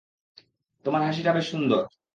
[0.85, 1.81] তোমার হাসিটা বেশ সুন্দর।